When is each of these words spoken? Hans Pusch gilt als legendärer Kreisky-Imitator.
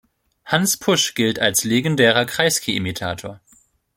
Hans 0.45 0.77
Pusch 0.77 1.13
gilt 1.13 1.37
als 1.37 1.63
legendärer 1.63 2.25
Kreisky-Imitator. 2.25 3.39